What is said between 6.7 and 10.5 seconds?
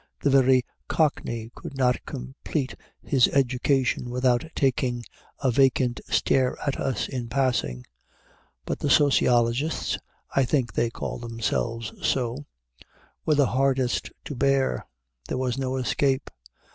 us in passing. But the sociologists (I